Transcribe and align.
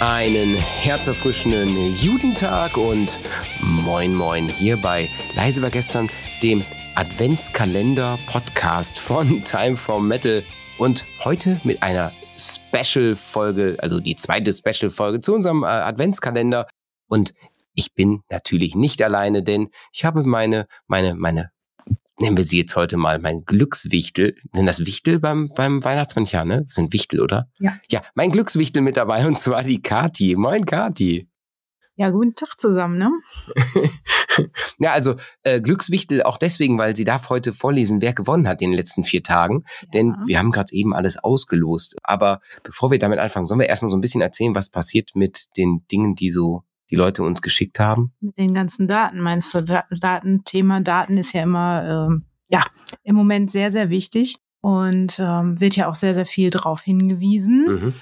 Einen 0.00 0.56
herzerfrischenden 0.56 1.94
Judentag 1.96 2.76
und 2.76 3.18
moin 3.62 4.14
moin 4.14 4.46
hier 4.46 4.76
bei 4.76 5.08
Leise 5.34 5.62
war 5.62 5.70
gestern, 5.70 6.10
dem 6.42 6.62
Adventskalender-Podcast 6.96 8.98
von 8.98 9.42
Time 9.44 9.78
for 9.78 9.98
Metal. 9.98 10.44
Und 10.76 11.06
heute 11.24 11.58
mit 11.64 11.82
einer 11.82 12.12
Special-Folge, 12.36 13.78
also 13.80 14.00
die 14.00 14.16
zweite 14.16 14.52
Special-Folge 14.52 15.20
zu 15.20 15.34
unserem 15.34 15.62
äh, 15.62 15.68
Adventskalender. 15.68 16.68
Und 17.08 17.32
ich 17.72 17.94
bin 17.94 18.20
natürlich 18.28 18.74
nicht 18.74 19.02
alleine, 19.02 19.42
denn 19.42 19.70
ich 19.94 20.04
habe 20.04 20.24
meine, 20.24 20.66
meine, 20.88 21.14
meine 21.14 21.52
nennen 22.18 22.36
wir 22.36 22.44
sie 22.44 22.58
jetzt 22.58 22.76
heute 22.76 22.96
mal 22.96 23.18
mein 23.18 23.44
Glückswichtel. 23.44 24.36
Sind 24.52 24.66
das 24.66 24.86
Wichtel 24.86 25.18
beim, 25.18 25.50
beim 25.54 25.84
Weihnachtsmann? 25.84 26.24
Ja, 26.26 26.44
ne? 26.44 26.66
Sind 26.68 26.92
Wichtel, 26.92 27.20
oder? 27.20 27.48
Ja. 27.58 27.72
Ja, 27.90 28.02
mein 28.14 28.30
Glückswichtel 28.30 28.82
mit 28.82 28.96
dabei 28.96 29.26
und 29.26 29.38
zwar 29.38 29.62
die 29.62 29.82
Kati. 29.82 30.36
Moin, 30.36 30.64
Kati. 30.64 31.28
Ja, 31.98 32.10
guten 32.10 32.34
Tag 32.34 32.60
zusammen, 32.60 32.98
ne? 32.98 33.10
ja, 34.78 34.92
also 34.92 35.14
äh, 35.44 35.62
Glückswichtel 35.62 36.22
auch 36.22 36.36
deswegen, 36.36 36.76
weil 36.76 36.94
sie 36.94 37.04
darf 37.04 37.30
heute 37.30 37.54
vorlesen, 37.54 38.02
wer 38.02 38.12
gewonnen 38.12 38.46
hat 38.46 38.60
in 38.60 38.70
den 38.70 38.76
letzten 38.76 39.04
vier 39.04 39.22
Tagen. 39.22 39.64
Ja. 39.80 39.88
Denn 39.94 40.14
wir 40.26 40.38
haben 40.38 40.50
gerade 40.50 40.74
eben 40.74 40.94
alles 40.94 41.16
ausgelost. 41.16 41.96
Aber 42.02 42.40
bevor 42.62 42.90
wir 42.90 42.98
damit 42.98 43.18
anfangen, 43.18 43.46
sollen 43.46 43.60
wir 43.60 43.68
erstmal 43.70 43.90
so 43.90 43.96
ein 43.96 44.02
bisschen 44.02 44.20
erzählen, 44.20 44.54
was 44.54 44.70
passiert 44.70 45.12
mit 45.14 45.56
den 45.56 45.86
Dingen, 45.90 46.14
die 46.14 46.30
so 46.30 46.64
die 46.90 46.96
Leute 46.96 47.22
uns 47.22 47.42
geschickt 47.42 47.80
haben? 47.80 48.12
Mit 48.20 48.38
den 48.38 48.54
ganzen 48.54 48.88
Daten, 48.88 49.20
meinst 49.20 49.52
du? 49.54 49.62
Daten, 49.62 50.44
Thema 50.44 50.80
Daten 50.80 51.18
ist 51.18 51.32
ja 51.32 51.42
immer, 51.42 52.08
ähm, 52.08 52.24
ja, 52.48 52.64
im 53.02 53.16
Moment 53.16 53.50
sehr, 53.50 53.70
sehr 53.70 53.90
wichtig 53.90 54.36
und 54.60 55.18
ähm, 55.18 55.60
wird 55.60 55.76
ja 55.76 55.88
auch 55.88 55.94
sehr, 55.94 56.14
sehr 56.14 56.26
viel 56.26 56.50
drauf 56.50 56.82
hingewiesen. 56.82 57.66
Mhm. 57.66 57.94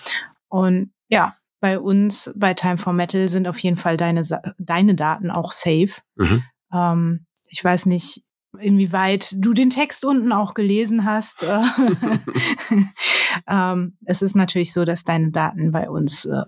Und 0.49 0.93
ja, 1.09 1.35
bei 1.61 1.79
uns, 1.79 2.33
bei 2.37 2.55
Time 2.55 2.79
for 2.79 2.93
Metal, 2.93 3.29
sind 3.29 3.49
auf 3.49 3.59
jeden 3.59 3.77
Fall 3.77 3.97
deine, 3.97 4.23
deine 4.59 4.95
Daten 4.95 5.31
auch 5.31 5.53
safe. 5.53 6.01
Mhm. 6.17 6.43
Ähm, 6.73 7.27
ich 7.49 7.63
weiß 7.63 7.87
nicht, 7.87 8.23
inwieweit 8.59 9.35
du 9.37 9.53
den 9.53 9.71
Text 9.71 10.05
unten 10.05 10.33
auch 10.33 10.55
gelesen 10.55 11.05
hast. 11.05 11.45
ähm, 13.49 13.97
es 14.05 14.23
ist 14.23 14.37
natürlich 14.37 14.73
so, 14.73 14.85
dass 14.85 15.05
deine 15.05 15.31
Daten 15.31 15.73
bei 15.73 15.89
uns 15.89 16.25
äh, 16.25 16.43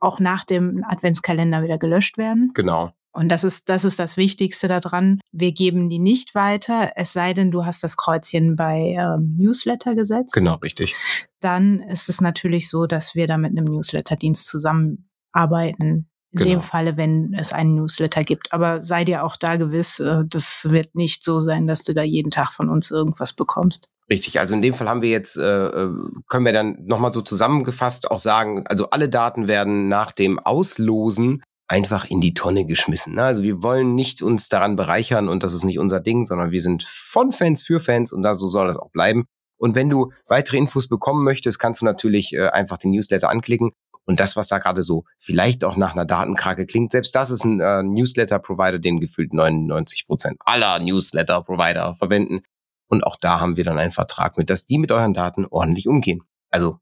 auch 0.00 0.20
nach 0.20 0.44
dem 0.44 0.84
Adventskalender 0.86 1.62
wieder 1.62 1.78
gelöscht 1.78 2.18
werden. 2.18 2.52
Genau. 2.54 2.92
Und 3.14 3.28
das 3.28 3.44
ist, 3.44 3.68
das 3.68 3.84
ist 3.84 4.00
das 4.00 4.16
Wichtigste 4.16 4.66
daran. 4.66 5.20
Wir 5.30 5.52
geben 5.52 5.88
die 5.88 6.00
nicht 6.00 6.34
weiter, 6.34 6.92
es 6.96 7.12
sei 7.12 7.32
denn, 7.32 7.52
du 7.52 7.64
hast 7.64 7.84
das 7.84 7.96
Kreuzchen 7.96 8.56
bei 8.56 8.96
ähm, 8.98 9.36
Newsletter 9.38 9.94
gesetzt. 9.94 10.34
Genau, 10.34 10.56
richtig. 10.56 10.96
Dann 11.38 11.80
ist 11.80 12.08
es 12.08 12.20
natürlich 12.20 12.68
so, 12.68 12.86
dass 12.86 13.14
wir 13.14 13.28
da 13.28 13.38
mit 13.38 13.52
einem 13.52 13.66
Newsletterdienst 13.66 14.48
zusammenarbeiten. 14.48 16.08
In 16.32 16.38
genau. 16.38 16.50
dem 16.50 16.60
Falle, 16.60 16.96
wenn 16.96 17.32
es 17.38 17.52
einen 17.52 17.76
Newsletter 17.76 18.24
gibt. 18.24 18.52
Aber 18.52 18.82
sei 18.82 19.04
dir 19.04 19.22
auch 19.22 19.36
da 19.36 19.54
gewiss, 19.54 20.00
äh, 20.00 20.24
das 20.26 20.68
wird 20.68 20.96
nicht 20.96 21.22
so 21.22 21.38
sein, 21.38 21.68
dass 21.68 21.84
du 21.84 21.94
da 21.94 22.02
jeden 22.02 22.32
Tag 22.32 22.50
von 22.50 22.68
uns 22.68 22.90
irgendwas 22.90 23.34
bekommst. 23.34 23.93
Richtig, 24.10 24.38
also 24.38 24.54
in 24.54 24.62
dem 24.62 24.74
Fall 24.74 24.88
haben 24.88 25.02
wir 25.02 25.10
jetzt, 25.10 25.36
äh, 25.36 25.66
äh 25.66 25.90
können 26.28 26.44
wir 26.44 26.52
dann 26.52 26.76
nochmal 26.84 27.12
so 27.12 27.22
zusammengefasst 27.22 28.10
auch 28.10 28.20
sagen, 28.20 28.66
also 28.66 28.90
alle 28.90 29.08
Daten 29.08 29.48
werden 29.48 29.88
nach 29.88 30.12
dem 30.12 30.38
Auslosen 30.38 31.42
einfach 31.66 32.04
in 32.10 32.20
die 32.20 32.34
Tonne 32.34 32.66
geschmissen. 32.66 33.14
Ne? 33.14 33.24
Also 33.24 33.42
wir 33.42 33.62
wollen 33.62 33.94
nicht 33.94 34.22
uns 34.22 34.48
daran 34.48 34.76
bereichern 34.76 35.28
und 35.28 35.42
das 35.42 35.54
ist 35.54 35.64
nicht 35.64 35.78
unser 35.78 36.00
Ding, 36.00 36.24
sondern 36.26 36.50
wir 36.50 36.60
sind 36.60 36.82
von 36.82 37.32
Fans 37.32 37.62
für 37.62 37.80
Fans 37.80 38.12
und 38.12 38.22
da 38.22 38.34
so 38.34 38.48
soll 38.48 38.66
das 38.66 38.76
auch 38.76 38.90
bleiben. 38.90 39.24
Und 39.56 39.74
wenn 39.74 39.88
du 39.88 40.12
weitere 40.26 40.58
Infos 40.58 40.88
bekommen 40.88 41.24
möchtest, 41.24 41.58
kannst 41.58 41.80
du 41.80 41.86
natürlich 41.86 42.34
äh, 42.34 42.48
einfach 42.48 42.76
den 42.76 42.90
Newsletter 42.90 43.30
anklicken. 43.30 43.70
Und 44.06 44.20
das, 44.20 44.36
was 44.36 44.48
da 44.48 44.58
gerade 44.58 44.82
so 44.82 45.04
vielleicht 45.18 45.64
auch 45.64 45.76
nach 45.76 45.92
einer 45.92 46.04
Datenkrake 46.04 46.66
klingt, 46.66 46.92
selbst 46.92 47.14
das 47.14 47.30
ist 47.30 47.44
ein 47.44 47.60
äh, 47.60 47.82
Newsletter-Provider, 47.82 48.78
den 48.78 49.00
gefühlt 49.00 49.32
99 49.32 50.06
Prozent 50.06 50.36
aller 50.44 50.78
Newsletter-Provider 50.80 51.94
verwenden. 51.94 52.42
Und 52.88 53.04
auch 53.04 53.16
da 53.16 53.40
haben 53.40 53.56
wir 53.56 53.64
dann 53.64 53.78
einen 53.78 53.90
Vertrag 53.90 54.36
mit, 54.36 54.50
dass 54.50 54.66
die 54.66 54.78
mit 54.78 54.92
euren 54.92 55.14
Daten 55.14 55.46
ordentlich 55.46 55.88
umgehen. 55.88 56.22
Also, 56.50 56.78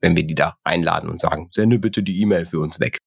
wenn 0.00 0.16
wir 0.16 0.26
die 0.26 0.34
da 0.34 0.56
einladen 0.64 1.08
und 1.08 1.20
sagen, 1.20 1.48
sende 1.50 1.78
bitte 1.78 2.02
die 2.02 2.20
E-Mail 2.20 2.46
für 2.46 2.60
uns 2.60 2.80
weg. 2.80 2.98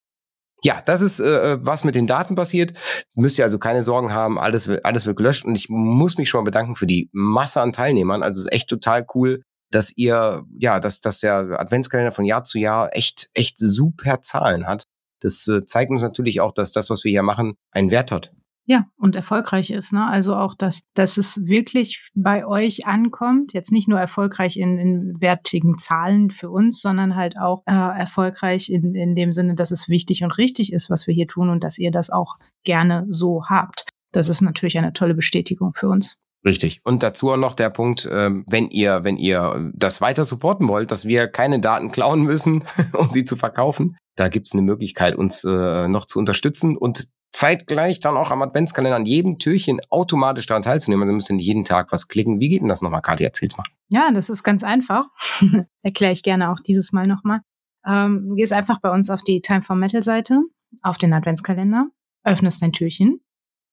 Ja, 0.64 0.82
das 0.82 1.02
ist, 1.02 1.20
äh, 1.20 1.54
äh, 1.54 1.66
was 1.66 1.84
mit 1.84 1.96
den 1.96 2.08
Daten 2.08 2.36
passiert. 2.36 2.74
Müsst 3.16 3.38
ihr 3.38 3.46
also 3.46 3.60
keine 3.60 3.84
Sorgen 3.84 4.12
haben, 4.12 4.38
alles, 4.38 4.68
wird, 4.68 4.84
alles 4.84 5.06
wird 5.06 5.18
gelöscht. 5.18 5.46
Und 5.46 5.56
ich 5.56 5.70
muss 5.70 6.18
mich 6.18 6.30
schon 6.30 6.42
mal 6.42 6.46
bedanken 6.46 6.76
für 6.76 6.88
die 6.88 7.10
Masse 7.14 7.62
an 7.62 7.72
Teilnehmern. 7.72 8.24
Also 8.24 8.40
es 8.40 8.46
ist 8.46 8.52
echt 8.52 8.70
total 8.70 9.06
cool, 9.14 9.42
dass 9.72 9.96
ihr, 9.96 10.44
ja, 10.58 10.80
dass, 10.80 11.00
dass 11.00 11.20
der 11.20 11.60
Adventskalender 11.60 12.12
von 12.12 12.26
Jahr 12.26 12.44
zu 12.44 12.58
Jahr 12.58 12.90
echt, 12.92 13.30
echt 13.34 13.58
super 13.58 14.22
Zahlen 14.22 14.68
hat. 14.68 14.84
Das 15.22 15.48
äh, 15.48 15.66
zeigt 15.66 15.92
uns 15.92 16.02
natürlich 16.02 16.42
auch, 16.42 16.54
dass 16.54 16.72
das, 16.72 16.90
was 16.90 17.04
wir 17.04 17.12
hier 17.12 17.24
machen, 17.24 17.56
einen 17.72 17.92
Wert 17.92 18.12
hat. 18.12 18.34
Ja, 18.72 18.86
und 18.98 19.16
erfolgreich 19.16 19.72
ist. 19.72 19.94
Ne? 19.94 20.06
Also 20.06 20.36
auch, 20.36 20.54
dass, 20.54 20.84
dass 20.94 21.18
es 21.18 21.48
wirklich 21.48 22.12
bei 22.14 22.46
euch 22.46 22.86
ankommt. 22.86 23.52
Jetzt 23.52 23.72
nicht 23.72 23.88
nur 23.88 24.00
erfolgreich 24.00 24.58
in, 24.58 24.78
in 24.78 25.20
wertigen 25.20 25.80
Zahlen 25.80 26.30
für 26.30 26.52
uns, 26.52 26.80
sondern 26.80 27.16
halt 27.16 27.40
auch 27.40 27.64
äh, 27.66 27.74
erfolgreich 27.74 28.70
in, 28.70 28.94
in 28.94 29.16
dem 29.16 29.34
Sinne, 29.34 29.56
dass 29.56 29.72
es 29.72 29.90
wichtig 29.90 30.24
und 30.24 30.38
richtig 30.38 30.72
ist, 30.72 30.92
was 30.92 31.08
wir 31.08 31.16
hier 31.16 31.26
tun 31.26 31.50
und 31.50 31.64
dass 31.64 31.80
ihr 31.80 31.90
das 31.90 32.12
auch 32.12 32.36
gerne 32.64 33.08
so 33.10 33.46
habt. 33.50 33.86
Das 34.12 34.30
ist 34.30 34.42
natürlich 34.42 34.78
eine 34.78 34.94
tolle 34.94 35.16
Bestätigung 35.16 35.72
für 35.74 35.90
uns. 35.90 36.20
Richtig. 36.46 36.82
Und 36.84 37.02
dazu 37.02 37.32
auch 37.32 37.38
noch 37.38 37.56
der 37.56 37.72
Punkt, 37.72 38.08
ähm, 38.12 38.46
wenn 38.48 38.70
ihr, 38.70 39.04
wenn 39.04 39.18
ihr 39.18 39.72
das 39.74 40.00
weiter 40.00 40.26
supporten 40.26 40.68
wollt, 40.68 40.92
dass 40.92 41.08
wir 41.08 41.28
keine 41.28 41.60
Daten 41.60 41.92
klauen 41.92 42.22
müssen, 42.22 42.64
um 42.94 43.10
sie 43.10 43.24
zu 43.24 43.36
verkaufen, 43.36 43.98
da 44.16 44.28
gibt's 44.28 44.54
eine 44.54 44.62
Möglichkeit, 44.62 45.16
uns 45.16 45.44
äh, 45.44 45.88
noch 45.88 46.06
zu 46.06 46.20
unterstützen 46.20 46.78
und 46.78 47.08
zeitgleich 47.32 48.00
dann 48.00 48.18
auch 48.18 48.32
am 48.32 48.42
Adventskalender 48.42 48.96
an 48.96 49.06
jedem 49.06 49.40
Türchen 49.40 49.80
automatisch 49.90 50.46
daran 50.46 50.64
teilzunehmen. 50.64 51.04
Also 51.04 51.14
müssen 51.14 51.40
jeden 51.40 51.64
Tag 51.64 51.92
was 51.92 52.08
klicken. 52.08 52.40
Wie 52.40 52.50
geht 52.50 52.62
denn 52.62 52.70
das 52.70 52.82
nochmal, 52.82 53.02
Kathi? 53.02 53.24
Erzähl's 53.24 53.58
mal. 53.58 53.66
Ja, 53.90 54.12
das 54.12 54.30
ist 54.30 54.44
ganz 54.44 54.64
einfach. 54.64 55.08
Erkläre 55.84 56.12
ich 56.12 56.24
gerne 56.24 56.52
auch 56.52 56.60
dieses 56.60 56.92
Mal 56.92 57.08
nochmal. 57.08 57.42
Ähm, 57.88 58.34
gehst 58.36 58.54
einfach 58.54 58.80
bei 58.80 58.92
uns 58.92 59.10
auf 59.10 59.24
die 59.24 59.42
Time 59.42 59.62
for 59.62 59.76
Metal 59.76 60.04
Seite, 60.04 60.42
auf 60.82 60.98
den 60.98 61.14
Adventskalender, 61.14 61.88
öffnest 62.24 62.62
dein 62.62 62.74
Türchen 62.74 63.22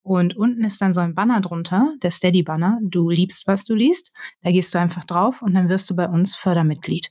und 0.06 0.36
unten 0.36 0.62
ist 0.62 0.80
dann 0.80 0.92
so 0.92 1.00
ein 1.00 1.16
Banner 1.16 1.40
drunter, 1.40 1.92
der 2.00 2.12
Steady 2.12 2.44
Banner. 2.44 2.78
Du 2.80 3.10
liebst, 3.10 3.48
was 3.48 3.64
du 3.64 3.74
liest. 3.74 4.12
Da 4.40 4.52
gehst 4.52 4.72
du 4.72 4.78
einfach 4.78 5.02
drauf 5.02 5.42
und 5.42 5.52
dann 5.52 5.68
wirst 5.68 5.90
du 5.90 5.96
bei 5.96 6.08
uns 6.08 6.36
Fördermitglied. 6.36 7.10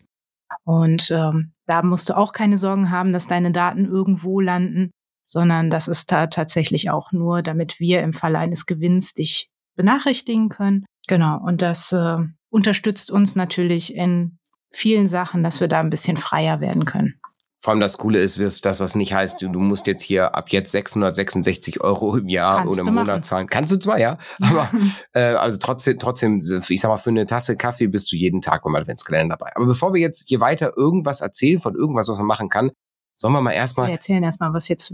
Und 0.63 1.11
ähm, 1.11 1.51
da 1.66 1.84
musst 1.84 2.07
du 2.07 2.16
auch 2.16 2.31
keine 2.31 2.57
Sorgen 2.57 2.91
haben, 2.91 3.11
dass 3.11 3.28
deine 3.28 3.51
Daten 3.51 3.84
irgendwo 3.84 4.39
landen, 4.39 4.91
sondern 5.25 5.69
das 5.69 5.88
ist 5.88 6.12
da 6.12 6.28
tatsächlich 6.28 6.90
auch 6.90 7.12
nur, 7.12 7.41
damit 7.41 7.80
wir 7.80 8.02
im 8.02 8.13
Falle 8.13 8.40
eines 8.40 8.66
Gewinns 8.66 9.13
dich 9.13 9.50
benachrichtigen 9.75 10.50
können. 10.50 10.86
Genau, 11.08 11.38
und 11.38 11.62
das 11.62 11.91
äh, 11.91 12.18
unterstützt 12.50 13.12
uns 13.12 13.35
natürlich 13.35 13.96
in 13.96 14.38
vielen 14.72 15.08
Sachen, 15.08 15.44
dass 15.44 15.59
wir 15.59 15.68
da 15.68 15.80
ein 15.80 15.90
bisschen 15.90 16.18
freier 16.18 16.62
werden 16.62 16.85
können. 16.85 17.19
Vor 17.66 17.72
allem 17.72 17.80
das 17.80 17.97
Coole 17.97 18.19
ist, 18.19 18.38
dass 18.64 18.78
das 18.78 18.94
nicht 18.94 19.16
heißt, 19.16 19.41
du 19.41 19.50
musst 19.50 19.88
jetzt 19.88 20.03
hier 20.03 20.35
ab 20.35 20.50
jetzt 20.50 20.72
666 20.72 21.81
Euro 21.81 22.16
im 22.16 22.28
Jahr 22.28 22.58
Kannst 22.58 22.74
oder 22.74 22.88
im 22.88 22.94
Monat 22.94 23.08
machen. 23.08 23.24
zahlen. 23.24 23.47
Kannst 23.47 23.72
du 23.72 23.78
zwar, 23.78 23.97
ja, 23.97 24.19
aber 24.41 24.69
äh, 25.14 25.34
also 25.34 25.58
trotzdem, 25.58 25.97
trotzdem, 25.97 26.41
ich 26.41 26.80
sag 26.80 26.90
mal, 26.90 26.97
für 26.97 27.09
eine 27.09 27.25
Tasse 27.25 27.58
Kaffee 27.58 27.88
bist 27.88 28.12
du 28.12 28.18
jeden 28.18 28.41
Tag 28.41 28.62
beim 28.64 28.75
Adventskalender 28.75 29.35
dabei. 29.35 29.52
Aber 29.55 29.66
bevor 29.66 29.96
wir 29.96 30.02
jetzt 30.02 30.28
hier 30.28 30.41
weiter 30.41 30.73
irgendwas 30.78 31.22
erzählen 31.22 31.59
von 31.59 31.73
irgendwas, 31.73 32.08
was 32.08 32.20
man 32.20 32.28
machen 32.28 32.49
kann, 32.49 32.70
sollen 33.16 33.34
wir 33.34 33.41
mal 33.41 33.53
erstmal. 33.53 33.88
Wir 33.88 33.94
erzählen 33.94 34.22
erstmal, 34.22 34.53
was 34.53 34.67
jetzt 34.67 34.94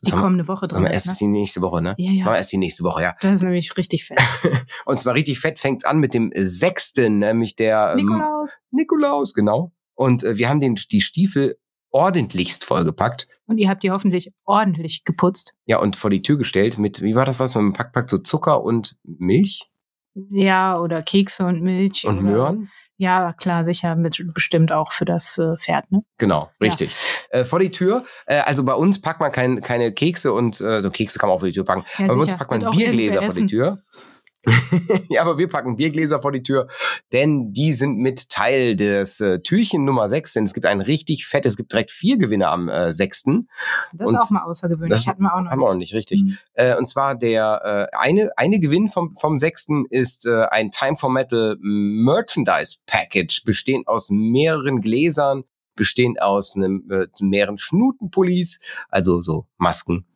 die 0.00 0.12
kommende 0.12 0.46
Woche 0.46 0.66
drin 0.66 0.84
ist. 0.84 0.92
Erst 0.92 1.06
ne? 1.08 1.16
die 1.20 1.26
nächste 1.26 1.60
Woche, 1.60 1.82
ne? 1.82 1.94
Ja, 1.98 2.12
ja. 2.12 2.24
Machen 2.24 2.36
erst 2.36 2.52
die 2.52 2.58
nächste 2.58 2.84
Woche, 2.84 3.02
ja. 3.02 3.16
Das 3.20 3.34
ist 3.34 3.42
nämlich 3.42 3.76
richtig 3.76 4.04
fett. 4.04 4.18
und 4.84 5.00
zwar 5.00 5.14
richtig 5.14 5.40
fett 5.40 5.58
fängt's 5.58 5.84
an 5.84 5.98
mit 5.98 6.14
dem 6.14 6.32
sechsten, 6.36 7.18
nämlich 7.18 7.56
der 7.56 7.90
ähm, 7.92 8.04
Nikolaus. 8.04 8.54
Ähm, 8.54 8.78
Nikolaus, 8.78 9.34
genau. 9.34 9.72
Und 9.94 10.22
äh, 10.22 10.38
wir 10.38 10.48
haben 10.48 10.60
den, 10.60 10.76
die 10.76 11.00
Stiefel 11.00 11.56
ordentlichst 11.90 12.64
vollgepackt. 12.64 13.26
Und 13.46 13.58
ihr 13.58 13.68
habt 13.68 13.82
die 13.82 13.90
hoffentlich 13.90 14.32
ordentlich 14.44 15.04
geputzt. 15.04 15.54
Ja, 15.66 15.78
und 15.78 15.96
vor 15.96 16.10
die 16.10 16.22
Tür 16.22 16.38
gestellt 16.38 16.78
mit, 16.78 17.02
wie 17.02 17.14
war 17.14 17.24
das 17.24 17.40
was, 17.40 17.54
mit 17.54 17.62
einem 17.62 17.72
Packpack 17.72 18.08
so 18.08 18.18
Zucker 18.18 18.62
und 18.62 18.96
Milch? 19.02 19.70
Ja, 20.14 20.78
oder 20.78 21.02
Kekse 21.02 21.46
und 21.46 21.62
Milch. 21.62 22.04
Und 22.06 22.22
Möhren? 22.22 22.70
Ja, 23.00 23.32
klar, 23.32 23.64
sicher, 23.64 23.96
mit, 23.96 24.22
bestimmt 24.34 24.72
auch 24.72 24.92
für 24.92 25.06
das 25.06 25.38
äh, 25.38 25.56
Pferd, 25.56 25.90
ne? 25.90 26.02
Genau, 26.18 26.50
richtig. 26.60 26.94
Ja. 27.32 27.40
Äh, 27.40 27.44
vor 27.46 27.58
die 27.58 27.70
Tür, 27.70 28.04
äh, 28.26 28.40
also 28.40 28.62
bei 28.62 28.74
uns 28.74 29.00
packt 29.00 29.20
man 29.20 29.32
kein, 29.32 29.62
keine 29.62 29.90
Kekse 29.90 30.34
und 30.34 30.60
äh, 30.60 30.82
so 30.82 30.90
Kekse 30.90 31.18
kann 31.18 31.30
man 31.30 31.36
auch 31.36 31.40
vor 31.40 31.48
die 31.48 31.54
Tür 31.54 31.64
packen. 31.64 31.86
Ja, 31.96 32.08
bei 32.08 32.12
uns 32.12 32.36
packt 32.36 32.50
man 32.50 32.60
Biergläser 32.70 33.22
vor 33.22 33.34
die 33.34 33.46
Tür. 33.46 33.78
ja, 35.10 35.20
aber 35.20 35.38
wir 35.38 35.48
packen 35.48 35.76
Biergläser 35.76 36.22
vor 36.22 36.32
die 36.32 36.42
Tür, 36.42 36.66
denn 37.12 37.52
die 37.52 37.72
sind 37.74 37.98
mit 37.98 38.30
Teil 38.30 38.74
des 38.74 39.20
äh, 39.20 39.40
Türchen 39.40 39.84
Nummer 39.84 40.08
6. 40.08 40.32
Denn 40.32 40.44
es 40.44 40.54
gibt 40.54 40.66
ein 40.66 40.80
richtig 40.80 41.26
fett, 41.26 41.44
es 41.44 41.56
gibt 41.56 41.72
direkt 41.72 41.90
vier 41.90 42.16
Gewinne 42.16 42.48
am 42.48 42.68
äh, 42.68 42.92
6. 42.92 43.24
Das 43.92 44.10
ist 44.10 44.16
auch 44.16 44.30
mal 44.30 44.42
außergewöhnlich, 44.44 44.90
das 44.90 45.06
hatten 45.06 45.22
wir 45.22 45.34
auch 45.34 45.42
noch. 45.42 45.50
Haben 45.50 45.60
wir 45.60 45.68
auch 45.68 45.74
nicht, 45.74 45.92
richtig. 45.92 46.22
Mhm. 46.22 46.38
Äh, 46.54 46.76
und 46.76 46.88
zwar 46.88 47.18
der 47.18 47.90
äh, 47.92 47.96
eine, 47.96 48.30
eine 48.36 48.60
Gewinn 48.60 48.88
vom, 48.88 49.14
vom 49.16 49.36
6. 49.36 49.68
ist 49.90 50.26
äh, 50.26 50.44
ein 50.50 50.70
Time 50.70 50.96
for 50.96 51.10
Metal 51.10 51.56
Merchandise 51.60 52.78
Package, 52.86 53.44
bestehend 53.44 53.88
aus 53.88 54.08
mehreren 54.10 54.80
Gläsern, 54.80 55.44
bestehend 55.76 56.22
aus 56.22 56.56
einem, 56.56 56.90
äh, 56.90 57.06
mehreren 57.20 57.58
Schnutenpullis, 57.58 58.60
also 58.88 59.20
so 59.20 59.46
Masken. 59.58 60.06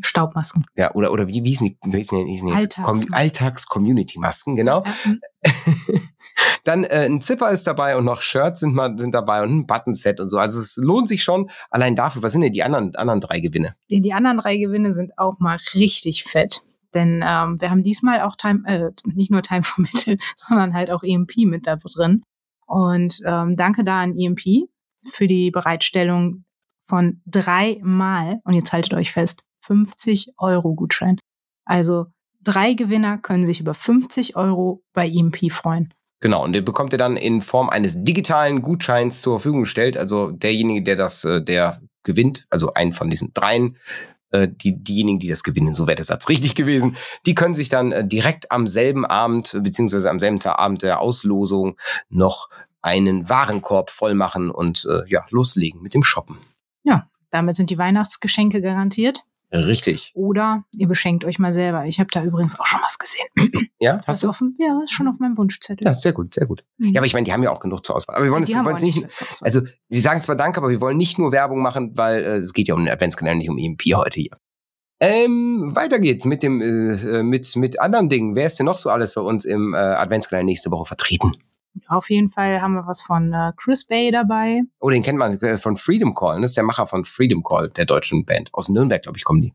Staubmasken. 0.00 0.64
Ja, 0.76 0.94
oder, 0.94 1.12
oder 1.12 1.28
wie, 1.28 1.44
wie 1.44 1.52
die, 1.52 1.78
wie 1.82 2.02
die, 2.02 2.42
wie 2.42 2.54
jetzt? 2.54 2.78
Alltags-Community-Masken, 2.78 4.56
genau. 4.56 4.82
Ja, 4.84 4.94
hm. 5.02 5.20
Dann 6.64 6.84
äh, 6.84 7.06
ein 7.06 7.20
Zipper 7.20 7.50
ist 7.50 7.66
dabei 7.66 7.96
und 7.96 8.04
noch 8.04 8.22
Shirts 8.22 8.60
sind, 8.60 8.74
mal, 8.74 8.96
sind 8.96 9.14
dabei 9.14 9.42
und 9.42 9.50
ein 9.50 9.66
Buttonset 9.66 10.20
und 10.20 10.28
so. 10.28 10.38
Also 10.38 10.60
es 10.60 10.76
lohnt 10.76 11.08
sich 11.08 11.24
schon 11.24 11.50
allein 11.70 11.96
dafür. 11.96 12.22
Was 12.22 12.32
sind 12.32 12.42
denn 12.42 12.52
die 12.52 12.62
anderen, 12.62 12.94
anderen 12.94 13.20
drei 13.20 13.40
Gewinne? 13.40 13.74
Die, 13.90 14.00
die 14.00 14.12
anderen 14.12 14.38
drei 14.38 14.56
Gewinne 14.56 14.94
sind 14.94 15.18
auch 15.18 15.40
mal 15.40 15.58
richtig 15.74 16.24
fett. 16.24 16.62
Denn 16.94 17.24
ähm, 17.26 17.60
wir 17.60 17.70
haben 17.70 17.82
diesmal 17.82 18.20
auch 18.20 18.36
Time, 18.36 18.62
äh, 18.66 18.90
nicht 19.12 19.30
nur 19.30 19.42
Time 19.42 19.62
for 19.62 19.82
Metal, 19.82 20.16
sondern 20.36 20.74
halt 20.74 20.90
auch 20.90 21.02
EMP 21.02 21.38
mit 21.46 21.66
da 21.66 21.76
drin. 21.76 22.22
Und 22.66 23.20
ähm, 23.26 23.56
danke 23.56 23.82
da 23.82 24.02
an 24.02 24.16
EMP 24.16 24.68
für 25.10 25.26
die 25.26 25.50
Bereitstellung 25.50 26.44
von 26.84 27.20
dreimal, 27.26 28.40
und 28.44 28.54
jetzt 28.54 28.72
haltet 28.72 28.94
euch 28.94 29.12
fest, 29.12 29.44
50 29.62 30.32
Euro 30.38 30.74
Gutschein. 30.74 31.18
Also 31.64 32.06
drei 32.42 32.74
Gewinner 32.74 33.18
können 33.18 33.46
sich 33.46 33.60
über 33.60 33.74
50 33.74 34.36
Euro 34.36 34.82
bei 34.92 35.08
EMP 35.08 35.50
freuen. 35.50 35.92
Genau, 36.22 36.44
und 36.44 36.52
den 36.52 36.64
bekommt 36.64 36.92
ihr 36.92 36.98
dann 36.98 37.16
in 37.16 37.42
Form 37.42 37.68
eines 37.68 38.04
digitalen 38.04 38.62
Gutscheins 38.62 39.22
zur 39.22 39.40
Verfügung 39.40 39.62
gestellt. 39.62 39.96
Also 39.96 40.30
derjenige, 40.30 40.82
der 40.82 40.94
das, 40.94 41.24
äh, 41.24 41.42
der 41.42 41.80
gewinnt, 42.04 42.46
also 42.48 42.74
einen 42.74 42.92
von 42.92 43.10
diesen 43.10 43.32
dreien, 43.34 43.76
äh, 44.30 44.48
die, 44.48 44.82
diejenigen, 44.82 45.18
die 45.18 45.26
das 45.26 45.42
gewinnen, 45.42 45.74
so 45.74 45.88
wäre 45.88 45.96
der 45.96 46.04
Satz 46.04 46.28
richtig 46.28 46.54
gewesen, 46.54 46.96
die 47.26 47.34
können 47.34 47.54
sich 47.54 47.68
dann 47.68 47.90
äh, 47.90 48.06
direkt 48.06 48.52
am 48.52 48.68
selben 48.68 49.04
Abend, 49.04 49.58
beziehungsweise 49.62 50.10
am 50.10 50.20
selben 50.20 50.38
Tag, 50.38 50.60
Abend 50.60 50.82
der 50.82 51.00
Auslosung 51.00 51.76
noch 52.08 52.48
einen 52.82 53.28
Warenkorb 53.28 53.90
voll 53.90 54.14
machen 54.14 54.50
und 54.50 54.88
ja, 55.06 55.24
loslegen 55.30 55.82
mit 55.82 55.94
dem 55.94 56.02
Shoppen. 56.02 56.36
Ja, 56.82 57.08
damit 57.30 57.54
sind 57.54 57.70
die 57.70 57.78
Weihnachtsgeschenke 57.78 58.60
garantiert. 58.60 59.22
Richtig. 59.52 60.12
Oder 60.14 60.64
ihr 60.72 60.88
beschenkt 60.88 61.24
euch 61.26 61.38
mal 61.38 61.52
selber. 61.52 61.84
Ich 61.84 62.00
habe 62.00 62.08
da 62.10 62.22
übrigens 62.24 62.58
auch 62.58 62.66
schon 62.66 62.80
was 62.82 62.98
gesehen. 62.98 63.26
Ja, 63.78 63.98
Hast 63.98 64.08
hast 64.08 64.22
du 64.22 64.28
auf 64.30 64.42
ja, 64.58 64.80
ist 64.82 64.92
schon 64.92 65.08
auf 65.08 65.18
meinem 65.18 65.36
Wunschzettel. 65.36 65.86
Ja, 65.86 65.92
sehr 65.92 66.12
gut, 66.12 66.32
sehr 66.34 66.46
gut. 66.46 66.64
Mhm. 66.78 66.92
Ja, 66.92 67.00
aber 67.00 67.06
ich 67.06 67.14
meine, 67.14 67.24
die 67.24 67.32
haben 67.32 67.42
ja 67.42 67.50
auch 67.50 67.60
genug 67.60 67.84
zur 67.84 67.96
Auswahl. 67.96 68.16
Aber 68.16 68.24
wir 68.24 68.30
wollen, 68.30 68.44
es, 68.44 68.54
nicht, 68.82 68.96
nicht. 68.96 69.42
Also, 69.42 69.60
wir 69.88 70.00
sagen 70.00 70.22
zwar 70.22 70.36
Danke, 70.36 70.58
aber 70.58 70.70
wir 70.70 70.80
wollen 70.80 70.96
nicht 70.96 71.18
nur 71.18 71.32
Werbung 71.32 71.60
machen, 71.60 71.92
weil 71.96 72.22
äh, 72.22 72.36
es 72.36 72.52
geht 72.52 72.68
ja 72.68 72.74
um 72.74 72.84
den 72.84 72.92
Adventskalender, 72.92 73.38
nicht 73.38 73.50
um 73.50 73.58
EMP 73.58 73.82
heute 73.96 74.20
hier. 74.20 74.30
Ähm, 75.00 75.72
weiter 75.74 75.98
geht's 75.98 76.24
mit 76.24 76.44
dem 76.44 76.62
äh, 76.62 77.18
äh, 77.18 77.22
mit 77.24 77.56
mit 77.56 77.80
anderen 77.80 78.08
Dingen. 78.08 78.36
Wer 78.36 78.46
ist 78.46 78.60
denn 78.60 78.66
noch 78.66 78.78
so 78.78 78.88
alles 78.88 79.14
bei 79.14 79.20
uns 79.20 79.44
im 79.44 79.74
äh, 79.74 79.76
Adventskalender 79.76 80.46
nächste 80.46 80.70
Woche 80.70 80.84
vertreten? 80.84 81.32
Auf 81.88 82.10
jeden 82.10 82.28
Fall 82.30 82.60
haben 82.60 82.74
wir 82.74 82.86
was 82.86 83.02
von 83.02 83.32
äh, 83.32 83.52
Chris 83.56 83.86
Bay 83.86 84.10
dabei. 84.10 84.62
Oh, 84.80 84.90
den 84.90 85.02
kennt 85.02 85.18
man 85.18 85.38
äh, 85.40 85.58
von 85.58 85.76
Freedom 85.76 86.14
Call. 86.14 86.40
Das 86.40 86.50
ist 86.52 86.56
der 86.56 86.64
Macher 86.64 86.86
von 86.86 87.04
Freedom 87.04 87.42
Call, 87.42 87.70
der 87.70 87.84
deutschen 87.86 88.24
Band 88.24 88.50
aus 88.52 88.68
Nürnberg, 88.68 89.02
glaube 89.02 89.18
ich, 89.18 89.24
kommen 89.24 89.42
die. 89.42 89.52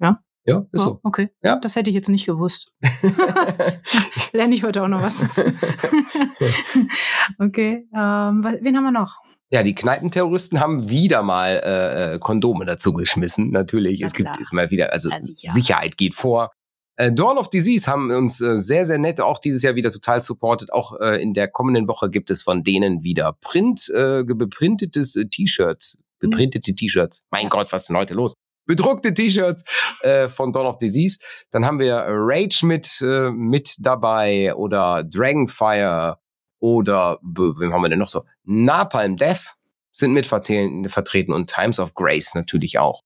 Ja? 0.00 0.22
Ja, 0.44 0.64
ist 0.72 0.80
Oh, 0.82 0.84
so. 0.84 1.00
okay. 1.04 1.30
Ja. 1.42 1.56
Das 1.56 1.76
hätte 1.76 1.90
ich 1.90 1.94
jetzt 1.94 2.08
nicht 2.08 2.26
gewusst. 2.26 2.72
Lerne 4.32 4.54
ich 4.54 4.64
heute 4.64 4.82
auch 4.82 4.88
noch 4.88 5.02
was 5.02 5.20
dazu. 5.20 5.42
okay. 7.38 7.86
Ähm, 7.94 8.44
wen 8.60 8.76
haben 8.76 8.84
wir 8.84 8.90
noch? 8.90 9.18
Ja, 9.50 9.62
die 9.62 9.74
Kneipenterroristen 9.74 10.60
haben 10.60 10.88
wieder 10.88 11.22
mal 11.22 11.60
äh, 11.62 12.14
äh, 12.14 12.18
Kondome 12.18 12.64
dazu 12.64 12.92
geschmissen. 12.94 13.50
Natürlich, 13.50 14.00
Na 14.00 14.06
es 14.06 14.14
gibt 14.14 14.28
klar. 14.30 14.38
jetzt 14.40 14.52
mal 14.52 14.70
wieder, 14.70 14.92
also 14.92 15.10
Ja, 15.10 15.22
sicher. 15.22 15.52
Sicherheit 15.52 15.96
geht 15.98 16.14
vor. 16.14 16.50
Äh, 16.96 17.12
Dawn 17.12 17.38
of 17.38 17.48
Disease 17.48 17.90
haben 17.90 18.10
uns 18.10 18.40
äh, 18.40 18.58
sehr, 18.58 18.86
sehr 18.86 18.98
nett 18.98 19.20
auch 19.20 19.38
dieses 19.38 19.62
Jahr 19.62 19.74
wieder 19.74 19.90
total 19.90 20.22
supportet. 20.22 20.72
Auch 20.72 20.98
äh, 21.00 21.22
in 21.22 21.34
der 21.34 21.48
kommenden 21.48 21.88
Woche 21.88 22.10
gibt 22.10 22.30
es 22.30 22.42
von 22.42 22.62
denen 22.62 23.02
wieder 23.02 23.32
Print, 23.40 23.88
äh, 23.90 24.22
beprintetes 24.24 25.16
äh, 25.16 25.26
T-Shirts. 25.26 26.02
Beprintete 26.18 26.74
T-Shirts. 26.74 27.24
Mein. 27.30 27.48
Gott, 27.48 27.72
was 27.72 27.82
ist 27.82 27.88
denn 27.88 27.96
heute 27.96 28.14
los? 28.14 28.34
Bedruckte 28.66 29.12
T-Shirts 29.12 29.64
äh, 30.02 30.28
von 30.28 30.52
Dawn 30.52 30.66
of 30.66 30.78
Disease. 30.78 31.18
Dann 31.50 31.64
haben 31.64 31.78
wir 31.78 32.04
Rage 32.06 32.64
mit, 32.64 33.00
äh, 33.00 33.30
mit 33.30 33.76
dabei 33.80 34.54
oder 34.54 35.02
Dragonfire 35.02 36.18
oder 36.60 37.18
wem 37.22 37.72
haben 37.72 37.82
wir 37.82 37.88
denn 37.88 37.98
noch 37.98 38.06
so? 38.06 38.22
Napalm 38.44 39.16
Death 39.16 39.54
sind 39.90 40.12
mit 40.12 40.26
vertreten 40.26 41.32
und 41.32 41.50
Times 41.50 41.80
of 41.80 41.94
Grace 41.94 42.34
natürlich 42.34 42.78
auch. 42.78 43.01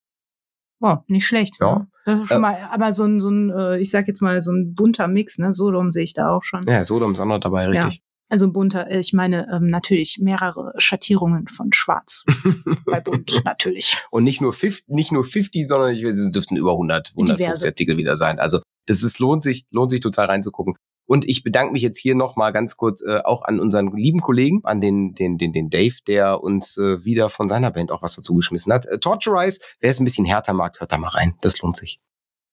Boah, 0.79 1.03
nicht 1.07 1.25
schlecht. 1.25 1.57
Ja. 1.59 1.79
Ne? 1.79 1.87
Das 2.05 2.19
ist 2.19 2.27
schon 2.27 2.37
Äh, 2.37 2.41
mal, 2.41 2.69
aber 2.71 2.91
so 2.91 3.03
ein, 3.05 3.19
so 3.19 3.29
ein, 3.29 3.49
äh, 3.49 3.79
ich 3.79 3.89
sag 3.89 4.07
jetzt 4.07 4.21
mal, 4.21 4.41
so 4.41 4.51
ein 4.51 4.75
bunter 4.75 5.07
Mix, 5.07 5.39
ne? 5.39 5.51
Sodom 5.51 5.91
sehe 5.91 6.03
ich 6.03 6.13
da 6.13 6.29
auch 6.29 6.43
schon. 6.43 6.63
Ja, 6.67 6.83
Sodom 6.83 7.13
ist 7.13 7.19
auch 7.19 7.25
noch 7.25 7.39
dabei, 7.39 7.67
richtig. 7.67 8.01
Also 8.29 8.51
bunter, 8.51 8.89
äh, 8.89 8.99
ich 8.99 9.13
meine 9.13 9.47
ähm, 9.51 9.69
natürlich 9.69 10.19
mehrere 10.21 10.73
Schattierungen 10.77 11.47
von 11.47 11.71
Schwarz. 11.71 12.25
Bei 12.85 12.99
bunt, 12.99 13.41
natürlich. 13.45 13.97
Und 14.11 14.25
nicht 14.25 14.41
nur 14.41 14.51
50, 14.53 14.89
nicht 14.89 15.11
nur 15.11 15.23
50, 15.23 15.65
sondern 15.67 15.95
ich 15.95 16.03
weiß, 16.03 16.19
es 16.19 16.31
dürften 16.31 16.57
über 16.57 16.71
100, 16.73 17.11
150 17.11 17.37
Diverse. 17.45 17.67
Artikel 17.67 17.97
wieder 17.97 18.17
sein. 18.17 18.39
Also 18.39 18.59
das 18.85 19.01
ist, 19.03 19.19
lohnt 19.19 19.43
sich, 19.43 19.65
lohnt 19.71 19.91
sich 19.91 20.01
total 20.01 20.25
reinzugucken. 20.27 20.75
Und 21.07 21.25
ich 21.27 21.41
bedanke 21.43 21.71
mich 21.73 21.81
jetzt 21.81 21.97
hier 21.97 22.13
nochmal 22.15 22.53
ganz 22.53 22.77
kurz 22.77 23.01
äh, 23.01 23.21
auch 23.23 23.41
an 23.43 23.59
unseren 23.59 23.95
lieben 23.95 24.19
Kollegen, 24.19 24.59
an 24.65 24.81
den, 24.81 25.13
den, 25.13 25.37
den, 25.37 25.53
den 25.53 25.69
Dave, 25.69 25.95
der 26.05 26.43
uns 26.43 26.77
äh, 26.77 27.03
wieder 27.03 27.29
von 27.29 27.49
seiner 27.49 27.71
Band 27.71 27.91
auch 27.91 28.01
was 28.03 28.15
dazu 28.15 28.35
geschmissen 28.35 28.71
hat. 28.73 28.85
Äh, 28.85 28.99
Torturize, 28.99 29.61
wer 29.79 29.89
es 29.89 29.99
ein 29.99 30.03
bisschen 30.03 30.25
härter 30.25 30.53
mag, 30.53 30.79
hört 30.79 30.91
da 30.91 30.97
mal 30.97 31.07
rein. 31.07 31.33
Das 31.41 31.59
lohnt 31.61 31.77
sich. 31.77 31.99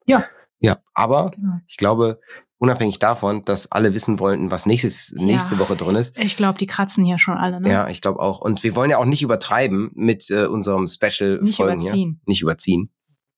Ja. 0.06 0.24
Ja, 0.60 0.78
aber 0.94 1.30
Genau. 1.34 1.54
ich 1.66 1.76
glaube, 1.76 2.20
unabhängig 2.58 2.98
davon, 2.98 3.44
dass 3.44 3.70
alle 3.72 3.92
wissen 3.92 4.18
wollten, 4.20 4.50
was 4.50 4.64
nächstes, 4.66 5.12
nächste 5.16 5.56
Ja. 5.56 5.60
Woche 5.60 5.76
drin 5.76 5.96
ist, 5.96 6.16
Ich 6.18 6.36
glaube, 6.36 6.58
die 6.58 6.66
kratzen 6.66 7.04
hier 7.04 7.18
schon 7.18 7.36
alle, 7.36 7.60
ne? 7.60 7.68
ja, 7.68 7.88
ich 7.88 8.00
glaube 8.00 8.20
auch. 8.20 8.40
Und 8.40 8.62
wir 8.64 8.74
wollen 8.76 8.88
ja 8.90 8.98
auch 8.98 9.04
nicht 9.04 9.20
übertreiben 9.22 9.90
mit 9.94 10.30
äh, 10.30 10.46
unserem 10.46 10.86
Special-Folgen 10.86 11.42
Nicht 11.44 11.56
hier. 11.56 11.66
überziehen. 11.66 12.20
Nicht 12.26 12.40
überziehen. 12.42 12.90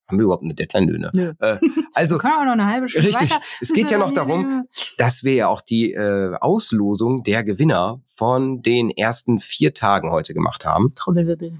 Haben 0.07 0.19
wir 0.19 0.23
überhaupt 0.23 0.43
eine 0.43 0.53
Deadline? 0.55 0.85
Nö, 0.85 0.97
ne? 0.97 1.35
Äh, 1.39 1.57
also, 1.93 2.15
Wir 2.15 2.19
können 2.19 2.33
auch 2.35 2.45
noch 2.45 2.53
eine 2.53 2.67
halbe 2.67 2.87
Stunde 2.87 3.09
richtig. 3.09 3.29
weiter. 3.31 3.41
Es 3.59 3.73
geht 3.73 3.91
ja 3.91 3.97
noch 3.97 4.13
darum, 4.13 4.65
dass 4.97 5.23
wir 5.23 5.33
ja 5.33 5.47
auch 5.49 5.59
die 5.61 5.93
äh, 5.93 6.33
Auslosung 6.39 7.23
der 7.23 7.43
Gewinner 7.43 8.01
von 8.07 8.61
den 8.61 8.89
ersten 8.89 9.39
vier 9.39 9.73
Tagen 9.73 10.09
heute 10.11 10.33
gemacht 10.33 10.65
haben. 10.65 10.93
Trommelwirbel. 10.95 11.59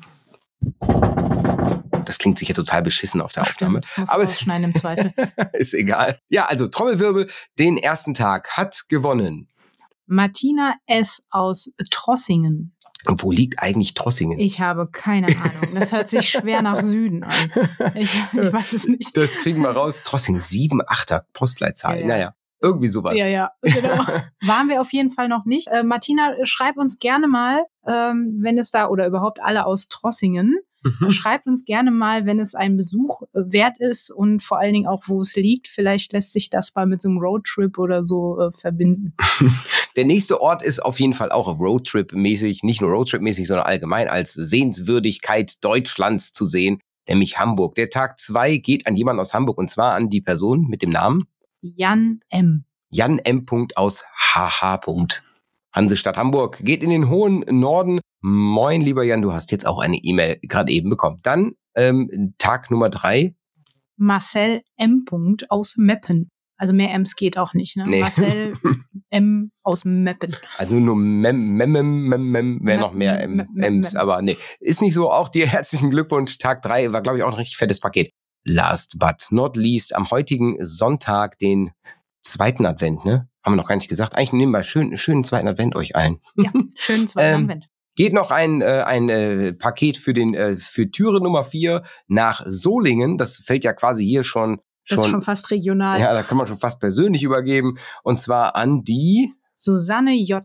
Das 2.05 2.19
klingt 2.19 2.39
sicher 2.39 2.53
total 2.53 2.83
beschissen 2.83 3.19
auf 3.19 3.33
der 3.33 3.43
Aufnahme. 3.43 3.81
Stimmt. 3.83 3.98
Muss 3.98 4.10
Aber 4.12 4.24
es- 4.24 4.29
rausschneiden 4.29 4.63
im 4.63 4.75
Zweifel. 4.75 5.13
Ist 5.53 5.74
egal. 5.74 6.17
Ja, 6.29 6.45
also 6.45 6.67
Trommelwirbel, 6.67 7.29
den 7.60 7.77
ersten 7.77 8.13
Tag 8.13 8.51
hat 8.55 8.86
gewonnen. 8.88 9.50
Martina 10.05 10.75
S. 10.86 11.22
aus 11.31 11.74
Trossingen. 11.91 12.74
Und 13.06 13.24
wo 13.24 13.32
liegt 13.32 13.60
eigentlich 13.60 13.94
Trossingen? 13.94 14.39
Ich 14.39 14.60
habe 14.60 14.88
keine 14.92 15.27
Ahnung. 15.27 15.75
Das 15.75 15.94
hört 15.94 16.10
sich 16.10 16.30
schwer 16.30 16.62
nach 16.62 16.80
Süden 16.80 17.24
an. 17.24 17.51
Ich, 17.96 18.13
ich 18.34 18.54
weiß 18.54 18.74
es 18.74 18.88
nicht. 18.88 19.16
Das 19.16 19.34
kriegen 19.34 19.62
wir 19.62 19.70
raus. 19.70 20.01
Trossingen, 20.04 20.42
7, 20.42 20.82
8er 20.82 21.24
Postleitzahl. 21.34 21.96
Ja, 21.96 22.01
ja. 22.01 22.08
Naja, 22.08 22.34
irgendwie 22.62 22.88
sowas. 22.88 23.16
Ja, 23.16 23.27
ja, 23.27 23.51
genau. 23.62 23.98
Waren 24.46 24.70
wir 24.70 24.82
auf 24.82 24.92
jeden 24.92 25.12
Fall 25.12 25.27
noch 25.27 25.46
nicht. 25.46 25.68
Äh, 25.68 25.84
Martina, 25.84 26.34
schreib 26.44 26.77
uns 26.77 27.00
gerne 27.00 27.27
mal, 27.27 27.63
ähm, 27.88 28.39
wenn 28.42 28.58
es 28.58 28.72
da, 28.72 28.88
oder 28.88 29.08
überhaupt 29.08 29.39
alle 29.42 29.66
aus 29.66 29.88
Trossingen, 29.88 30.58
Mhm. 30.84 31.12
schreibt 31.12 31.48
uns 31.48 31.65
gerne 31.65 31.91
mal, 31.91 32.25
wenn 32.25 32.39
es 32.39 32.55
ein 32.55 32.77
Besuch 32.77 33.24
äh, 33.34 33.39
wert 33.46 33.79
ist 33.79 34.12
und 34.12 34.41
vor 34.41 34.60
allen 34.60 34.74
Dingen 34.74 34.88
auch, 34.88 35.03
wo 35.07 35.22
es 35.22 35.36
liegt. 35.36 35.67
Vielleicht 35.67 36.13
lässt 36.13 36.34
sich 36.34 36.50
das 36.50 36.74
mal 36.75 36.86
mit 36.86 37.01
so 37.01 37.10
einem 37.10 37.17
Roadtrip 37.17 37.77
oder 37.77 38.05
so 38.05 38.39
äh, 38.39 38.51
verbinden. 38.51 39.13
Der 39.96 40.05
nächste 40.05 40.41
Ort 40.41 40.62
ist 40.62 40.79
auf 40.79 41.00
jeden 41.00 41.13
Fall 41.13 41.31
auch 41.31 41.48
Roadtrip-mäßig, 41.48 42.60
nicht 42.63 42.81
nur 42.81 42.91
Roadtrip-mäßig, 42.91 43.48
sondern 43.48 43.65
allgemein 43.65 44.07
als 44.07 44.34
Sehenswürdigkeit 44.34 45.63
Deutschlands 45.63 46.34
zu 46.34 46.46
sehen, 46.46 46.79
nämlich 47.07 47.39
Hamburg. 47.39 47.75
Der 47.75 47.89
Tag 47.89 48.19
zwei 48.19 48.57
geht 48.57 48.86
an 48.86 48.96
jemanden 48.96 49.22
aus 49.22 49.34
Hamburg 49.34 49.57
und 49.57 49.69
zwar 49.69 49.93
an 49.93 50.10
die 50.10 50.22
Person 50.22 50.67
mit 50.67 50.84
dem 50.84 50.91
Namen 50.91 51.25
Jan 51.62 52.19
M. 52.29 52.65
Jan 52.89 53.19
M. 53.19 53.46
aus 53.75 54.05
HH. 54.36 54.77
Hansestadt 55.77 56.17
Hamburg 56.17 56.57
geht 56.63 56.81
in 56.81 56.89
den 56.89 57.07
hohen 57.07 57.46
Norden. 57.51 58.00
Moin, 58.22 58.81
lieber 58.81 59.03
Jan, 59.03 59.22
du 59.22 59.31
hast 59.31 59.51
jetzt 59.51 59.67
auch 59.67 59.77
eine 59.77 59.98
E-Mail 59.98 60.39
gerade 60.41 60.72
eben 60.72 60.89
bekommen. 60.89 61.19
Dann 61.22 61.51
ähm, 61.75 62.34
Tag 62.39 62.72
Nummer 62.72 62.89
drei. 62.89 63.36
Marcel 63.96 64.63
M. 64.77 65.05
aus 65.50 65.75
Meppen. 65.77 66.31
Also 66.57 66.74
mehr 66.74 66.91
M's 66.96 67.15
geht 67.15 67.38
auch 67.38 67.53
nicht, 67.53 67.77
ne? 67.77 67.86
Nee. 67.88 68.01
Marcel 68.01 68.55
M. 69.12 69.51
aus 69.63 69.86
Meppen. 69.86 70.36
Also 70.57 70.74
nur 70.75 70.96
Mem, 70.96 71.51
Mem, 71.51 71.72
Mem, 71.72 72.10
Mem, 72.10 72.31
Mem, 72.31 72.60
wäre 72.63 72.79
noch 72.79 72.93
mehr 72.93 73.22
M, 73.22 73.48
M's, 73.55 73.93
Mem. 73.93 74.01
aber 74.01 74.24
nee. 74.24 74.36
Ist 74.60 74.81
nicht 74.81 74.96
so. 74.96 75.12
Auch 75.12 75.29
dir 75.29 75.46
herzlichen 75.48 75.91
Glückwunsch. 75.91 76.39
Tag 76.39 76.63
drei 76.63 76.91
war, 76.91 77.03
glaube 77.03 77.19
ich, 77.19 77.24
auch 77.24 77.29
ein 77.29 77.36
richtig 77.36 77.57
fettes 77.57 77.79
Paket. 77.79 78.10
Last 78.43 78.98
but 78.98 79.27
not 79.29 79.55
least, 79.55 79.96
am 79.96 80.10
heutigen 80.10 80.57
Sonntag, 80.60 81.38
den 81.38 81.69
zweiten 82.24 82.65
Advent, 82.65 83.05
ne? 83.05 83.29
Haben 83.48 83.54
wir 83.54 83.62
noch 83.62 83.70
gar 83.70 83.75
nicht 83.75 83.88
gesagt. 83.88 84.13
Eigentlich 84.18 84.34
nehmen 84.34 84.51
wir 84.51 84.62
schön, 84.63 84.98
schönen 84.98 85.24
zweiten 85.24 85.48
Advent 85.48 85.74
euch 85.77 85.96
allen. 85.96 86.20
Ja, 86.36 86.51
schönen 86.75 87.08
zweiten 87.08 87.34
Ähm, 87.36 87.44
Advent. 87.46 87.68
Geht 87.96 88.12
noch 88.12 88.30
ein, 88.30 88.62
äh, 88.62 88.84
ein 88.86 89.08
äh, 89.08 89.54
Paket 89.54 89.96
für 89.96 90.13
den 90.13 90.34
äh, 90.34 90.58
für 90.58 90.92
Türe 90.92 91.22
Nummer 91.22 91.46
vier 91.46 91.84
nach 92.10 92.44
Solingen. 92.46 93.18
Das 93.18 93.38
fällt 93.38 93.63
ja 93.63 93.72
quasi 93.72 94.06
hier 94.06 94.25
schon 94.25 94.60
Das 94.89 94.98
ist 94.98 95.04
schon. 95.06 95.12
schon 95.12 95.22
fast 95.22 95.50
regional. 95.50 95.98
ja, 96.01 96.13
da 96.13 96.24
kann 96.24 96.38
man 96.38 96.46
schon 96.46 96.58
fast 96.60 96.82
persönlich 96.82 97.24
übergeben. 97.24 97.77
Und 98.04 98.20
zwar 98.20 98.58
an 98.58 98.84
die 98.84 99.34
Susanne 99.56 100.13
J. 100.13 100.44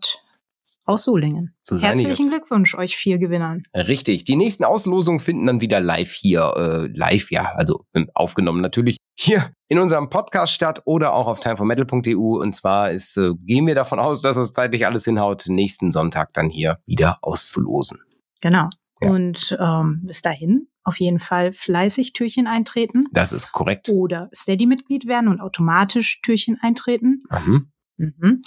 aus 0.85 1.03
Solingen. 1.03 1.57
So 1.61 1.77
seine 1.77 1.89
Herzlichen 1.89 2.27
Jut. 2.27 2.35
Glückwunsch 2.35 2.77
euch 2.77 2.97
vier 2.97 3.19
Gewinnern. 3.19 3.65
Richtig. 3.75 4.23
Die 4.27 4.37
nächsten 4.37 4.63
Auslosungen 4.63 5.19
finden 5.19 5.47
dann 5.49 5.61
wieder 5.61 5.81
live 5.81 6.13
hier, 6.13 6.55
äh, 6.57 6.87
live, 6.97 7.33
ja, 7.33 7.53
also 7.57 7.85
ähm, 7.95 8.09
aufgenommen 8.15 8.61
natürlich 8.61 8.99
hier 9.23 9.52
in 9.69 9.79
unserem 9.79 10.11
Podcast 10.11 10.52
statt 10.52 10.83
oder 10.85 11.12
auch 11.14 11.26
auf 11.26 11.41
timeformetal.eu. 11.41 12.41
Und 12.41 12.55
zwar 12.55 12.91
ist, 12.91 13.17
äh, 13.17 13.33
gehen 13.45 13.67
wir 13.67 13.75
davon 13.75 13.99
aus, 13.99 14.23
dass 14.23 14.37
es 14.37 14.52
zeitlich 14.52 14.87
alles 14.87 15.05
hinhaut, 15.05 15.45
nächsten 15.49 15.91
Sonntag 15.91 16.33
dann 16.35 16.50
hier 16.50 16.79
wieder 16.87 17.19
auszulosen. 17.23 18.00
Genau. 18.41 18.69
Ja. 19.00 19.11
Und 19.11 19.57
ähm, 19.61 20.02
bis 20.05 20.21
dahin 20.23 20.69
auf 20.85 20.99
jeden 21.00 21.21
Fall 21.21 21.52
fleißig 21.52 22.12
Türchen 22.12 22.47
eintreten 22.47 23.05
Das 23.12 23.33
ist 23.33 23.52
korrekt. 23.52 23.88
oder 23.88 24.29
Steady-Mitglied 24.35 25.07
werden 25.07 25.29
und 25.29 25.41
automatisch 25.41 26.21
Türchen 26.23 26.59
eintreten. 26.61 27.23
Mhm. 27.31 27.73
Mhm. 27.99 28.43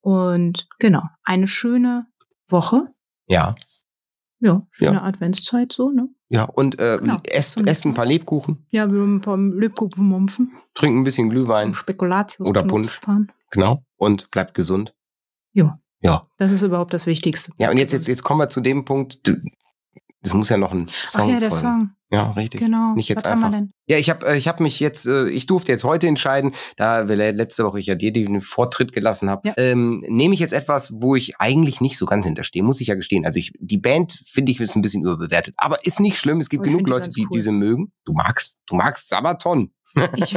Und 0.00 0.68
genau, 0.78 1.02
eine 1.24 1.48
schöne 1.48 2.06
Woche. 2.48 2.92
Ja, 3.26 3.54
Ja, 4.40 4.66
schöne 4.70 4.92
Ja. 4.94 5.02
Adventszeit 5.02 5.72
so, 5.72 5.90
ne? 5.90 6.08
Ja. 6.30 6.44
Und 6.44 6.78
äh, 6.80 6.96
Genau. 6.98 7.18
esst, 7.24 7.58
esst 7.66 7.84
ein 7.84 7.92
paar 7.94 8.06
Lebkuchen, 8.06 8.64
Ja, 8.72 8.90
wir 8.90 9.00
haben 9.00 9.16
ein 9.16 9.20
paar 9.20 9.36
Lebkuchenmumpfen, 9.36 10.52
trinkt 10.72 10.98
ein 10.98 11.04
bisschen 11.04 11.28
Glühwein, 11.28 11.74
Spekulatius 11.74 12.48
Oder 12.48 12.62
Punsch. 12.62 13.00
genau, 13.50 13.84
und 13.96 14.30
bleibt 14.30 14.54
gesund. 14.54 14.94
Ja. 15.52 15.78
Ja. 16.00 16.26
Das 16.38 16.50
ist 16.50 16.62
überhaupt 16.62 16.94
das 16.94 17.06
Wichtigste. 17.06 17.52
Ja, 17.58 17.70
und 17.70 17.76
jetzt, 17.76 17.92
jetzt, 17.92 18.08
jetzt 18.08 18.22
kommen 18.22 18.40
wir 18.40 18.48
zu 18.48 18.62
dem 18.62 18.86
Punkt, 18.86 19.26
d- 19.26 19.36
es 20.22 20.32
muss 20.32 20.48
ja 20.48 20.56
noch 20.56 20.72
ein 20.72 20.86
Ach 20.88 21.08
Song 21.08 21.28
ja, 21.28 21.40
der 21.40 21.50
folgen. 21.50 21.62
Song. 21.66 21.90
Ja, 22.12 22.30
richtig. 22.30 22.60
Genau. 22.60 22.94
Nicht 22.94 23.08
jetzt 23.08 23.24
Was 23.24 23.30
haben 23.32 23.40
wir 23.40 23.46
einfach. 23.46 23.58
denn? 23.60 23.72
Ja, 23.86 23.96
ich 23.96 24.10
habe 24.10 24.36
ich 24.36 24.48
hab 24.48 24.58
mich 24.58 24.80
jetzt, 24.80 25.06
äh, 25.06 25.28
ich 25.28 25.46
durfte 25.46 25.70
jetzt 25.70 25.84
heute 25.84 26.08
entscheiden, 26.08 26.52
da 26.76 27.00
letzte 27.02 27.64
Woche 27.64 27.78
ich 27.78 27.86
ja 27.86 27.94
dir 27.94 28.12
den 28.12 28.40
Vortritt 28.40 28.92
gelassen 28.92 29.30
habe, 29.30 29.48
Ja. 29.48 29.54
ähm, 29.56 30.04
nehme 30.08 30.34
ich 30.34 30.40
jetzt 30.40 30.52
etwas, 30.52 30.92
wo 31.00 31.14
ich 31.14 31.38
eigentlich 31.40 31.80
nicht 31.80 31.96
so 31.96 32.06
ganz 32.06 32.26
hinterstehe, 32.26 32.62
muss 32.64 32.80
ich 32.80 32.88
ja 32.88 32.96
gestehen. 32.96 33.24
Also 33.26 33.38
ich, 33.38 33.52
die 33.60 33.78
Band 33.78 34.20
finde 34.26 34.50
ich 34.50 34.60
ist 34.60 34.74
ein 34.76 34.82
bisschen 34.82 35.02
überbewertet, 35.02 35.54
aber 35.56 35.84
ist 35.86 36.00
nicht 36.00 36.18
schlimm. 36.18 36.40
Es 36.40 36.48
gibt 36.48 36.62
Aber 36.62 36.66
ich 36.68 36.74
genug 36.76 36.88
Leute, 36.88 37.10
die 37.10 37.22
cool. 37.22 37.30
diese 37.32 37.52
mögen. 37.52 37.92
Du 38.04 38.12
magst, 38.12 38.58
du 38.66 38.74
magst 38.74 39.08
Sabaton. 39.08 39.70
Ich, 40.16 40.36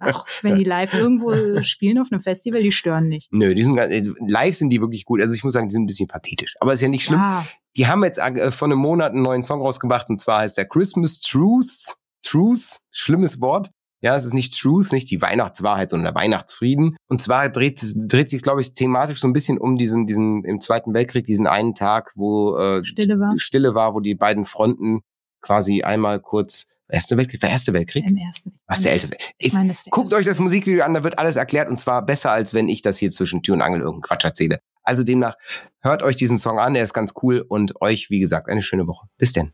ach, 0.00 0.24
wenn 0.42 0.56
die 0.58 0.64
live 0.64 0.94
irgendwo 0.94 1.62
spielen 1.62 1.98
auf 2.00 2.08
einem 2.10 2.22
Festival, 2.22 2.60
die 2.62 2.72
stören 2.72 3.06
nicht. 3.06 3.28
Nö, 3.32 3.54
die 3.54 3.62
sind 3.62 3.76
ganz, 3.76 3.92
äh, 3.92 4.02
live 4.26 4.54
sind 4.56 4.70
die 4.70 4.80
wirklich 4.80 5.04
gut. 5.04 5.20
Also 5.20 5.34
ich 5.34 5.44
muss 5.44 5.52
sagen, 5.52 5.68
die 5.68 5.72
sind 5.72 5.82
ein 5.84 5.86
bisschen 5.86 6.08
pathetisch, 6.08 6.56
aber 6.58 6.72
ist 6.72 6.80
ja 6.80 6.88
nicht 6.88 7.04
schlimm. 7.04 7.20
Ja, 7.20 7.46
Die 7.76 7.86
haben 7.86 8.04
jetzt 8.04 8.18
äh, 8.18 8.50
vor 8.50 8.66
einem 8.66 8.78
Monat 8.78 9.12
einen 9.12 9.22
neuen 9.22 9.44
Song 9.44 9.60
rausgebracht 9.60 10.08
und 10.08 10.20
zwar 10.20 10.40
heißt 10.40 10.58
der 10.58 10.66
Christmas 10.66 11.20
Truth. 11.20 11.96
Truth, 12.22 12.80
schlimmes 12.90 13.40
Wort. 13.40 13.70
Ja, 14.02 14.16
es 14.16 14.24
ist 14.24 14.34
nicht 14.34 14.58
Truth, 14.58 14.92
nicht 14.92 15.10
die 15.10 15.20
Weihnachtswahrheit, 15.20 15.90
sondern 15.90 16.14
der 16.14 16.22
Weihnachtsfrieden. 16.22 16.96
Und 17.08 17.20
zwar 17.20 17.50
dreht, 17.50 17.80
dreht 17.94 18.30
sich, 18.30 18.42
glaube 18.42 18.62
ich, 18.62 18.74
thematisch 18.74 19.20
so 19.20 19.28
ein 19.28 19.34
bisschen 19.34 19.58
um 19.58 19.76
diesen, 19.76 20.06
diesen 20.06 20.44
im 20.44 20.60
Zweiten 20.60 20.94
Weltkrieg, 20.94 21.26
diesen 21.26 21.46
einen 21.46 21.74
Tag, 21.74 22.12
wo 22.14 22.56
äh, 22.56 22.84
Stille 22.84 23.18
war. 23.18 23.38
Stille 23.38 23.74
war, 23.74 23.94
wo 23.94 24.00
die 24.00 24.14
beiden 24.14 24.46
Fronten 24.46 25.00
quasi 25.42 25.82
einmal 25.82 26.20
kurz 26.20 26.68
Erste 26.90 27.16
Weltkrieg, 27.16 27.42
war 27.42 27.50
Erste 27.50 27.72
Weltkrieg? 27.72 28.04
Im 28.04 28.16
ersten. 28.16 28.58
Was 28.66 28.82
der 28.82 28.92
Älteste? 28.92 29.16
Ist, 29.38 29.54
meine, 29.54 29.72
ist 29.72 29.86
der 29.86 29.90
Guckt 29.90 30.06
erste. 30.06 30.16
euch 30.16 30.26
das 30.26 30.40
Musikvideo 30.40 30.84
an, 30.84 30.94
da 30.94 31.04
wird 31.04 31.18
alles 31.18 31.36
erklärt 31.36 31.68
und 31.68 31.78
zwar 31.78 32.04
besser, 32.04 32.32
als 32.32 32.52
wenn 32.52 32.68
ich 32.68 32.82
das 32.82 32.98
hier 32.98 33.10
zwischen 33.10 33.42
Tür 33.42 33.54
und 33.54 33.62
Angel 33.62 33.80
irgendeinen 33.80 34.02
Quatsch 34.02 34.24
erzähle. 34.24 34.60
Also 34.82 35.04
demnach, 35.04 35.36
hört 35.80 36.02
euch 36.02 36.16
diesen 36.16 36.38
Song 36.38 36.58
an, 36.58 36.74
der 36.74 36.82
ist 36.82 36.92
ganz 36.92 37.14
cool 37.22 37.44
und 37.46 37.80
euch, 37.80 38.10
wie 38.10 38.20
gesagt, 38.20 38.48
eine 38.48 38.62
schöne 38.62 38.86
Woche. 38.86 39.08
Bis 39.18 39.32
denn. 39.32 39.52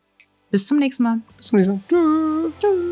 Bis 0.50 0.66
zum 0.66 0.78
nächsten 0.78 1.02
Mal. 1.02 1.18
Bis 1.36 1.48
zum 1.48 1.58
nächsten 1.58 1.74
Mal. 1.74 1.82
Tschüss. 1.88 2.52
Tschüss. 2.60 2.85